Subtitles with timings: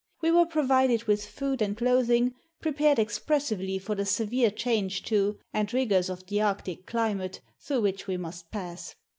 [0.23, 5.71] We were provided with food and clothing prepared expressly for the severe change to and
[5.71, 8.95] rigors of the Arctic climate through which we must pass.